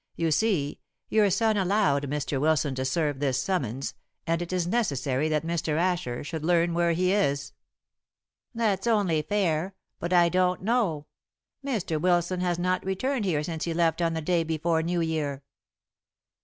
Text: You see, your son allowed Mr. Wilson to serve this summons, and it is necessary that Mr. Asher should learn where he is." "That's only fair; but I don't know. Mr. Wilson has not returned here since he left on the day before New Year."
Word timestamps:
You 0.15 0.31
see, 0.31 0.79
your 1.09 1.29
son 1.29 1.57
allowed 1.57 2.09
Mr. 2.09 2.41
Wilson 2.41 2.73
to 2.73 2.85
serve 2.85 3.19
this 3.19 3.39
summons, 3.39 3.93
and 4.25 4.41
it 4.41 4.51
is 4.51 4.65
necessary 4.65 5.29
that 5.29 5.45
Mr. 5.45 5.77
Asher 5.77 6.23
should 6.23 6.43
learn 6.43 6.73
where 6.73 6.93
he 6.93 7.11
is." 7.13 7.53
"That's 8.55 8.87
only 8.87 9.21
fair; 9.21 9.75
but 9.99 10.11
I 10.11 10.27
don't 10.27 10.63
know. 10.63 11.05
Mr. 11.63 12.01
Wilson 12.01 12.39
has 12.41 12.57
not 12.57 12.83
returned 12.83 13.25
here 13.25 13.43
since 13.43 13.65
he 13.65 13.75
left 13.75 14.01
on 14.01 14.13
the 14.15 14.21
day 14.23 14.43
before 14.43 14.81
New 14.81 15.01
Year." 15.01 15.43